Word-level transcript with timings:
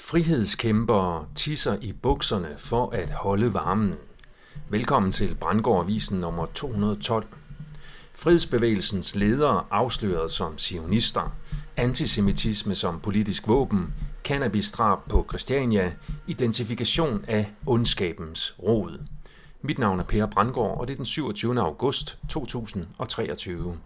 Frihedskæmpere 0.00 1.26
tisser 1.34 1.76
i 1.80 1.92
bukserne 1.92 2.54
for 2.58 2.90
at 2.90 3.10
holde 3.10 3.54
varmen. 3.54 3.94
Velkommen 4.68 5.12
til 5.12 5.34
Brandgårdavisen 5.40 6.20
nummer 6.20 6.46
212. 6.46 7.26
Frihedsbevægelsens 8.14 9.14
ledere 9.16 9.64
afsløret 9.70 10.30
som 10.30 10.58
sionister, 10.58 11.36
antisemitisme 11.76 12.74
som 12.74 13.00
politisk 13.00 13.48
våben, 13.48 13.94
cannabisdrab 14.24 14.98
på 15.08 15.26
Christiania, 15.28 15.92
identifikation 16.26 17.24
af 17.28 17.52
ondskabens 17.66 18.54
rod. 18.62 18.98
Mit 19.62 19.78
navn 19.78 20.00
er 20.00 20.04
Per 20.04 20.26
Brandgård, 20.26 20.80
og 20.80 20.88
det 20.88 20.92
er 20.92 20.96
den 20.96 21.06
27. 21.06 21.60
august 21.60 22.18
2023. 22.28 23.76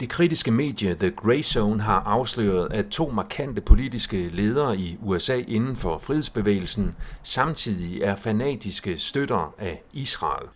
Det 0.00 0.08
kritiske 0.08 0.50
medie 0.50 0.94
The 0.94 1.10
Grey 1.10 1.42
Zone 1.42 1.82
har 1.82 2.00
afsløret, 2.00 2.72
at 2.72 2.86
to 2.86 3.10
markante 3.10 3.60
politiske 3.60 4.28
ledere 4.28 4.78
i 4.78 4.96
USA 5.02 5.36
inden 5.36 5.76
for 5.76 5.98
frihedsbevægelsen 5.98 6.94
samtidig 7.22 8.02
er 8.02 8.16
fanatiske 8.16 8.98
støtter 8.98 9.54
af 9.58 9.82
Israel. 9.92 10.48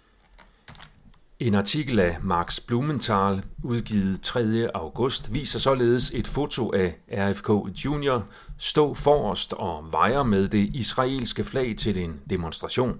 En 1.41 1.55
artikel 1.55 1.99
af 1.99 2.17
Max 2.23 2.61
Blumenthal, 2.61 3.43
udgivet 3.65 4.21
3. 4.21 4.69
august, 4.75 5.35
viser 5.35 5.59
således 5.59 6.11
et 6.15 6.29
foto 6.29 6.73
af 6.75 6.97
RFK 7.13 7.49
Jr. 7.85 8.21
stå 8.59 8.95
forrest 8.95 9.53
og 9.53 9.93
vejer 9.93 10.23
med 10.23 10.49
det 10.49 10.71
israelske 10.75 11.45
flag 11.45 11.77
til 11.77 11.99
en 11.99 12.21
demonstration. 12.31 12.99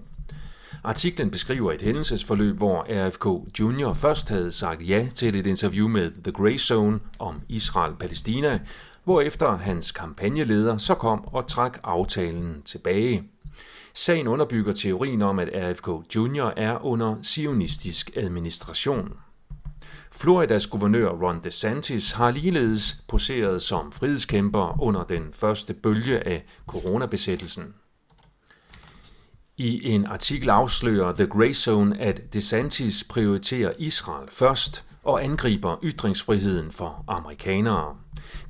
Artiklen 0.83 1.31
beskriver 1.31 1.71
et 1.71 1.81
hændelsesforløb, 1.81 2.57
hvor 2.57 2.85
RFK 2.89 3.59
Junior 3.59 3.93
først 3.93 4.29
havde 4.29 4.51
sagt 4.51 4.89
ja 4.89 5.07
til 5.13 5.35
et 5.35 5.47
interview 5.47 5.87
med 5.87 6.11
The 6.23 6.31
Grey 6.31 6.57
Zone 6.57 6.99
om 7.19 7.41
Israel-Palæstina, 7.49 8.59
hvorefter 9.03 9.57
hans 9.57 9.91
kampagneleder 9.91 10.77
så 10.77 10.95
kom 10.95 11.25
og 11.25 11.47
trak 11.47 11.79
aftalen 11.83 12.61
tilbage. 12.65 13.23
Sagen 13.93 14.27
underbygger 14.27 14.71
teorien 14.71 15.21
om, 15.21 15.39
at 15.39 15.49
RFK 15.53 16.15
Junior 16.15 16.53
er 16.57 16.85
under 16.85 17.15
sionistisk 17.21 18.11
administration. 18.15 19.13
Floridas 20.11 20.67
guvernør 20.67 21.09
Ron 21.09 21.39
DeSantis 21.43 22.11
har 22.11 22.31
ligeledes 22.31 23.03
poseret 23.07 23.61
som 23.61 23.91
frihedskæmper 23.91 24.81
under 24.81 25.03
den 25.03 25.23
første 25.33 25.73
bølge 25.73 26.27
af 26.27 26.45
coronabesættelsen. 26.67 27.73
I 29.61 29.93
en 29.93 30.05
artikel 30.05 30.49
afslører 30.49 31.15
The 31.15 31.27
Grey 31.27 31.53
Zone, 31.53 32.01
at 32.01 32.33
DeSantis 32.33 33.03
prioriterer 33.03 33.73
Israel 33.77 34.29
først 34.29 34.83
og 35.03 35.23
angriber 35.23 35.77
ytringsfriheden 35.83 36.71
for 36.71 37.03
amerikanere. 37.07 37.95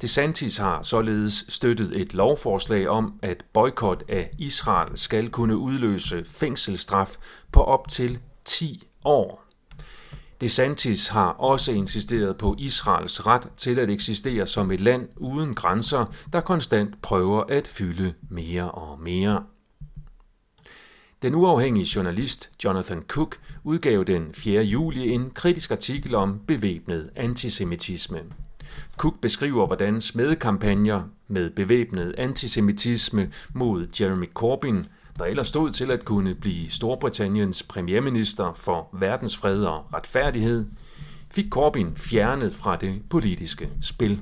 DeSantis 0.01 0.57
har 0.57 0.81
således 0.81 1.45
støttet 1.49 2.01
et 2.01 2.13
lovforslag 2.13 2.87
om, 2.87 3.13
at 3.21 3.43
boykot 3.53 4.03
af 4.09 4.31
Israel 4.37 4.97
skal 4.97 5.29
kunne 5.29 5.57
udløse 5.57 6.23
fængselsstraf 6.25 7.15
på 7.51 7.63
op 7.63 7.87
til 7.87 8.19
10 8.45 8.83
år. 9.05 9.45
DeSantis 10.41 11.07
har 11.07 11.29
også 11.29 11.71
insisteret 11.71 12.37
på 12.37 12.55
Israels 12.59 13.27
ret 13.27 13.47
til 13.57 13.79
at 13.79 13.89
eksistere 13.89 14.47
som 14.47 14.71
et 14.71 14.79
land 14.79 15.07
uden 15.17 15.55
grænser, 15.55 16.05
der 16.33 16.41
konstant 16.41 17.01
prøver 17.01 17.43
at 17.49 17.67
fylde 17.67 18.13
mere 18.29 18.71
og 18.71 18.99
mere. 18.99 19.43
Den 21.21 21.35
uafhængige 21.35 21.87
journalist 21.95 22.49
Jonathan 22.65 23.03
Cook 23.07 23.39
udgav 23.63 24.03
den 24.03 24.33
4. 24.33 24.63
juli 24.63 25.09
en 25.09 25.29
kritisk 25.29 25.71
artikel 25.71 26.15
om 26.15 26.39
bevæbnet 26.47 27.09
antisemitisme. 27.15 28.19
Cook 28.97 29.21
beskriver, 29.21 29.65
hvordan 29.65 30.01
smedekampagner 30.01 31.03
med 31.27 31.49
bevæbnet 31.49 32.15
antisemitisme 32.17 33.31
mod 33.53 33.87
Jeremy 34.01 34.29
Corbyn, 34.33 34.83
der 35.17 35.25
ellers 35.25 35.47
stod 35.47 35.71
til 35.71 35.91
at 35.91 36.05
kunne 36.05 36.35
blive 36.35 36.69
Storbritanniens 36.69 37.63
premierminister 37.63 38.53
for 38.53 38.89
verdensfred 38.93 39.63
og 39.63 39.93
retfærdighed, 39.93 40.65
fik 41.31 41.45
Corbyn 41.49 41.95
fjernet 41.95 42.53
fra 42.53 42.75
det 42.75 43.01
politiske 43.09 43.69
spil. 43.81 44.21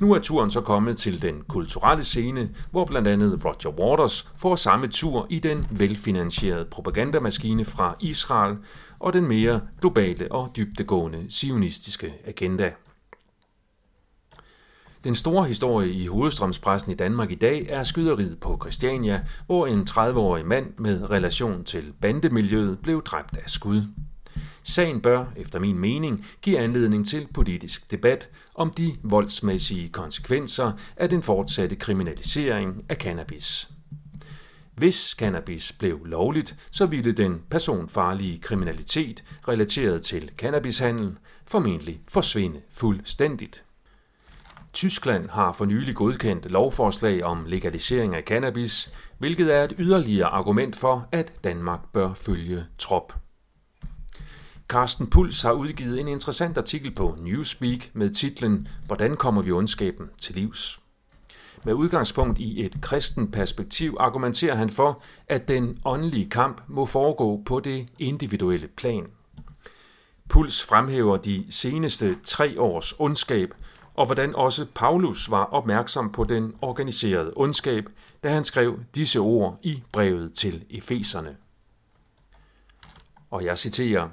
Nu 0.00 0.12
er 0.12 0.18
turen 0.18 0.50
så 0.50 0.60
kommet 0.60 0.96
til 0.96 1.22
den 1.22 1.42
kulturelle 1.48 2.04
scene, 2.04 2.50
hvor 2.70 2.84
blandt 2.84 3.08
andet 3.08 3.44
Roger 3.44 3.80
Waters 3.80 4.32
får 4.36 4.56
samme 4.56 4.86
tur 4.86 5.26
i 5.30 5.38
den 5.38 5.66
velfinansierede 5.70 6.64
propagandamaskine 6.64 7.64
fra 7.64 7.96
Israel 8.00 8.56
og 8.98 9.12
den 9.12 9.26
mere 9.26 9.60
globale 9.80 10.32
og 10.32 10.50
dybdegående 10.56 11.26
sionistiske 11.28 12.14
agenda. 12.24 12.72
Den 15.04 15.14
store 15.14 15.44
historie 15.44 15.92
i 15.92 16.06
hovedstrømspressen 16.06 16.92
i 16.92 16.94
Danmark 16.94 17.30
i 17.30 17.34
dag 17.34 17.66
er 17.68 17.82
skyderiet 17.82 18.40
på 18.40 18.58
Christiania, 18.62 19.26
hvor 19.46 19.66
en 19.66 19.86
30-årig 19.90 20.46
mand 20.46 20.66
med 20.78 21.10
relation 21.10 21.64
til 21.64 21.92
bandemiljøet 22.00 22.78
blev 22.78 23.02
dræbt 23.02 23.36
af 23.36 23.50
skud. 23.50 23.82
Sagen 24.66 25.00
bør, 25.00 25.24
efter 25.36 25.58
min 25.58 25.78
mening, 25.78 26.26
give 26.42 26.58
anledning 26.58 27.06
til 27.06 27.28
politisk 27.34 27.90
debat 27.90 28.28
om 28.54 28.70
de 28.70 28.96
voldsmæssige 29.02 29.88
konsekvenser 29.88 30.72
af 30.96 31.08
den 31.08 31.22
fortsatte 31.22 31.76
kriminalisering 31.76 32.84
af 32.88 32.96
cannabis. 32.96 33.68
Hvis 34.74 35.14
cannabis 35.18 35.72
blev 35.72 36.04
lovligt, 36.04 36.56
så 36.70 36.86
ville 36.86 37.12
den 37.12 37.42
personfarlige 37.50 38.38
kriminalitet 38.38 39.24
relateret 39.48 40.02
til 40.02 40.30
cannabishandel 40.38 41.16
formentlig 41.46 42.00
forsvinde 42.08 42.60
fuldstændigt. 42.70 43.64
Tyskland 44.72 45.28
har 45.28 45.52
for 45.52 45.64
nylig 45.64 45.94
godkendt 45.94 46.50
lovforslag 46.50 47.24
om 47.24 47.44
legalisering 47.46 48.14
af 48.14 48.22
cannabis, 48.22 48.92
hvilket 49.18 49.54
er 49.54 49.64
et 49.64 49.74
yderligere 49.78 50.28
argument 50.28 50.76
for, 50.76 51.08
at 51.12 51.44
Danmark 51.44 51.80
bør 51.92 52.14
følge 52.14 52.64
trop. 52.78 53.23
Carsten 54.68 55.10
Puls 55.10 55.42
har 55.42 55.52
udgivet 55.52 56.00
en 56.00 56.08
interessant 56.08 56.58
artikel 56.58 56.90
på 56.94 57.16
Newspeak 57.20 57.90
med 57.92 58.10
titlen 58.10 58.68
Hvordan 58.86 59.16
kommer 59.16 59.42
vi 59.42 59.50
ondskaben 59.50 60.10
til 60.18 60.34
livs? 60.34 60.80
Med 61.64 61.74
udgangspunkt 61.74 62.38
i 62.38 62.64
et 62.64 62.76
kristen 62.82 63.30
perspektiv 63.30 63.96
argumenterer 64.00 64.54
han 64.54 64.70
for, 64.70 65.02
at 65.28 65.48
den 65.48 65.78
åndelige 65.84 66.30
kamp 66.30 66.62
må 66.68 66.86
foregå 66.86 67.42
på 67.46 67.60
det 67.60 67.88
individuelle 67.98 68.68
plan. 68.68 69.04
Puls 70.28 70.64
fremhæver 70.64 71.16
de 71.16 71.46
seneste 71.50 72.16
tre 72.24 72.60
års 72.60 72.94
ondskab, 72.98 73.54
og 73.94 74.06
hvordan 74.06 74.34
også 74.34 74.66
Paulus 74.74 75.30
var 75.30 75.44
opmærksom 75.44 76.12
på 76.12 76.24
den 76.24 76.54
organiserede 76.62 77.32
ondskab, 77.36 77.84
da 78.22 78.34
han 78.34 78.44
skrev 78.44 78.78
disse 78.94 79.18
ord 79.18 79.58
i 79.62 79.82
brevet 79.92 80.32
til 80.32 80.64
Efeserne. 80.70 81.36
Og 83.30 83.44
jeg 83.44 83.58
citerer, 83.58 84.08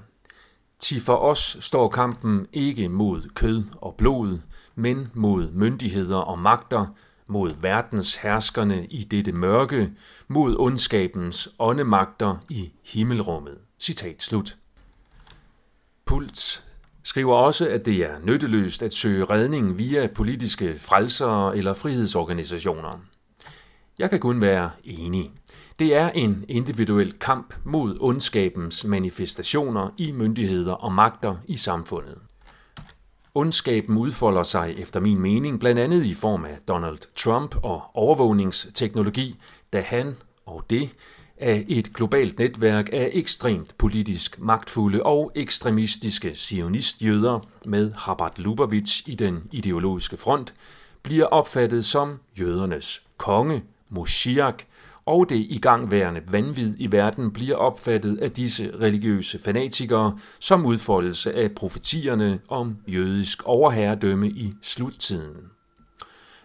Ti 0.82 1.00
for 1.00 1.16
os 1.16 1.58
står 1.60 1.90
kampen 1.90 2.48
ikke 2.54 2.90
mod 2.90 3.30
kød 3.34 3.64
og 3.82 3.96
blod, 3.98 4.40
men 4.76 5.08
mod 5.14 5.52
myndigheder 5.52 6.18
og 6.18 6.40
magter, 6.40 6.86
mod 7.28 7.54
verdens 7.62 8.16
herskerne 8.16 8.86
i 8.86 9.04
dette 9.04 9.32
mørke, 9.32 9.92
mod 10.28 10.56
ondskabens 10.60 11.50
åndemagter 11.60 12.38
i 12.50 12.72
himmelrummet. 12.86 13.58
Citat 13.80 14.24
slut. 14.24 14.58
Pult 16.06 16.66
skriver 17.04 17.36
også, 17.36 17.68
at 17.68 17.86
det 17.86 17.96
er 17.96 18.20
nytteløst 18.24 18.84
at 18.84 18.94
søge 18.94 19.26
redning 19.26 19.78
via 19.78 20.08
politiske 20.08 20.80
frelsere 20.80 21.58
eller 21.58 21.74
frihedsorganisationer. 21.74 23.00
Jeg 24.00 24.10
kan 24.10 24.20
kun 24.20 24.42
være 24.42 24.72
enig. 24.84 25.32
Det 25.82 25.96
er 25.96 26.10
en 26.10 26.46
individuel 26.48 27.14
kamp 27.14 27.54
mod 27.64 27.98
ondskabens 28.00 28.86
manifestationer 28.86 29.90
i 29.98 30.12
myndigheder 30.12 30.74
og 30.74 30.92
magter 30.92 31.36
i 31.48 31.58
samfundet. 31.58 32.18
Ondskaben 33.36 33.98
udfolder 33.98 34.44
sig 34.44 34.76
efter 34.78 35.00
min 35.00 35.20
mening 35.20 35.60
blandt 35.60 35.82
andet 35.82 36.06
i 36.06 36.14
form 36.14 36.46
af 36.46 36.58
Donald 36.68 36.98
Trump 37.16 37.56
og 37.64 37.82
overvågningsteknologi, 37.94 39.36
da 39.74 39.82
han 39.82 40.16
og 40.46 40.66
det 40.70 40.90
af 41.38 41.66
et 41.68 41.94
globalt 41.94 42.40
netværk 42.40 42.90
af 42.94 43.10
ekstremt 43.14 43.78
politisk 43.78 44.40
magtfulde 44.40 45.04
og 45.04 45.32
ekstremistiske 45.36 46.36
sionistjøder 46.36 47.40
med 47.66 47.92
Chabad 48.00 48.32
Lubavitch 48.38 49.10
i 49.10 49.16
den 49.16 49.44
ideologiske 49.52 50.18
front, 50.18 50.54
bliver 51.04 51.26
opfattet 51.26 51.86
som 51.86 52.20
jødernes 52.40 53.02
konge, 53.18 53.64
Moshiach, 53.90 54.66
og 55.06 55.30
det 55.30 55.46
igangværende 55.50 56.22
vanvid 56.28 56.76
i 56.78 56.92
verden 56.92 57.32
bliver 57.32 57.56
opfattet 57.56 58.18
af 58.18 58.32
disse 58.32 58.72
religiøse 58.82 59.40
fanatikere 59.40 60.18
som 60.40 60.66
udfoldelse 60.66 61.34
af 61.34 61.52
profetierne 61.52 62.40
om 62.48 62.78
jødisk 62.88 63.44
overherredømme 63.44 64.30
i 64.30 64.54
sluttiden. 64.62 65.38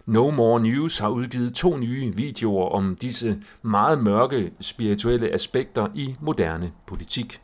No 0.05 0.31
More 0.31 0.61
News 0.61 0.97
har 0.97 1.09
udgivet 1.09 1.53
to 1.53 1.77
nye 1.77 2.15
videoer 2.15 2.69
om 2.69 2.95
disse 2.95 3.41
meget 3.61 4.03
mørke 4.03 4.51
spirituelle 4.61 5.33
aspekter 5.33 5.87
i 5.95 6.15
moderne 6.21 6.71
politik. 6.87 7.41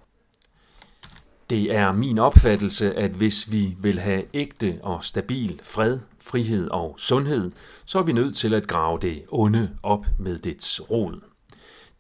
Det 1.50 1.76
er 1.76 1.92
min 1.92 2.20
opfattelse, 2.20 2.94
at 2.94 3.12
hvis 3.12 3.52
vi 3.52 3.76
vil 3.80 4.00
have 4.00 4.24
ægte 4.34 4.80
og 4.84 5.04
stabil 5.04 5.60
fred, 5.64 6.00
frihed 6.26 6.70
og 6.70 6.96
sundhed, 6.98 7.52
så 7.86 8.00
er 8.00 8.04
vi 8.04 8.14
nødt 8.14 8.36
til 8.36 8.54
at 8.54 8.68
grave 8.68 9.00
det 9.02 9.24
onde 9.30 9.70
op 9.84 10.06
med 10.20 10.40
dets 10.40 10.82
rod. 10.92 11.22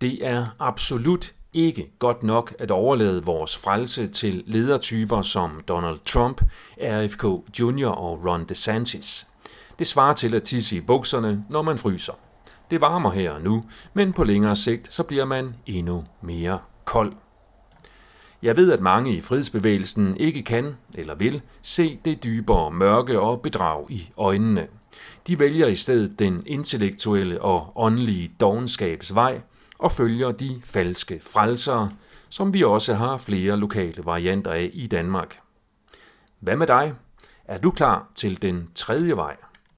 Det 0.02 0.28
er 0.28 0.48
absolut 0.60 1.34
ikke 1.54 1.92
godt 2.00 2.24
nok 2.24 2.54
at 2.60 2.72
overlade 2.72 3.24
vores 3.24 3.58
frelse 3.58 4.08
til 4.08 4.44
ledertyper 4.48 5.22
som 5.22 5.62
Donald 5.68 6.00
Trump, 6.06 6.42
RFK 6.78 7.24
Jr. 7.60 7.88
og 7.88 8.26
Ron 8.26 8.46
DeSantis. 8.46 9.28
Det 9.80 9.88
svarer 9.88 10.14
til 10.14 10.36
at 10.36 10.44
tisse 10.44 10.76
i 10.76 10.82
bukserne, 10.82 11.46
når 11.50 11.62
man 11.62 11.78
fryser. 11.78 12.14
Det 12.72 12.82
varmer 12.82 13.12
her 13.12 13.32
og 13.32 13.42
nu, 13.42 13.64
men 13.94 14.14
på 14.14 14.24
længere 14.24 14.56
sigt 14.56 14.94
så 14.94 15.04
bliver 15.04 15.26
man 15.26 15.56
endnu 15.66 16.06
mere 16.22 16.60
kold. 16.86 17.14
Jeg 18.44 18.58
ved, 18.58 18.72
at 18.72 18.82
mange 18.82 19.16
i 19.16 19.22
frihedsbevægelsen 19.22 20.18
ikke 20.18 20.44
kan 20.44 20.76
eller 20.94 21.16
vil 21.16 21.42
se 21.62 22.00
det 22.06 22.24
dybere 22.24 22.72
mørke 22.72 23.20
og 23.20 23.42
bedrag 23.42 23.92
i 23.92 24.10
øjnene. 24.18 24.68
De 25.28 25.40
vælger 25.40 25.68
i 25.68 25.76
stedet 25.76 26.20
den 26.20 26.44
intellektuelle 26.46 27.42
og 27.42 27.72
åndelige 27.76 28.32
dogenskabs 28.40 29.16
vej 29.16 29.42
og 29.80 29.92
følger 29.92 30.32
de 30.32 30.62
falske 30.64 31.20
frelsere, 31.22 31.92
som 32.30 32.54
vi 32.54 32.64
også 32.64 32.94
har 32.94 33.18
flere 33.18 33.58
lokale 33.58 34.06
varianter 34.06 34.52
af 34.52 34.70
i 34.74 34.88
Danmark. 34.88 35.40
Hvad 36.40 36.56
med 36.56 36.68
dig? 36.68 36.94
Er 37.46 37.58
du 37.58 37.72
klar 37.72 38.12
til 38.16 38.42
den 38.42 38.70
tredje 38.76 39.16
vej? 39.16 39.36